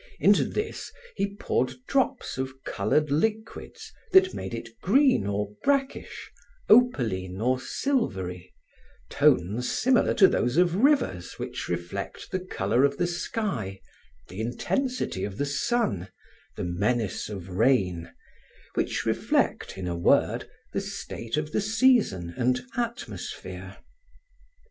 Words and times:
Into 0.19 0.45
this, 0.45 0.91
he 1.15 1.35
poured 1.35 1.75
drops 1.87 2.39
of 2.39 2.63
colored 2.63 3.11
liquids 3.11 3.93
that 4.13 4.33
made 4.33 4.51
it 4.51 4.69
green 4.81 5.27
or 5.27 5.53
brackish, 5.63 6.31
opaline 6.69 7.39
or 7.39 7.59
silvery 7.59 8.51
tones 9.11 9.71
similar 9.71 10.15
to 10.15 10.27
those 10.27 10.57
of 10.57 10.77
rivers 10.77 11.33
which 11.33 11.69
reflect 11.69 12.31
the 12.31 12.39
color 12.39 12.83
of 12.83 12.97
the 12.97 13.05
sky, 13.05 13.79
the 14.27 14.41
intensity 14.41 15.23
of 15.23 15.37
the 15.37 15.45
sun, 15.45 16.07
the 16.55 16.63
menace 16.63 17.29
of 17.29 17.49
rain 17.49 18.11
which 18.73 19.05
reflect, 19.05 19.77
in 19.77 19.85
a 19.87 19.95
word, 19.95 20.49
the 20.73 20.81
state 20.81 21.37
of 21.37 21.51
the 21.51 21.61
season 21.61 22.33
and 22.35 22.61
atmosphere. 22.75 23.77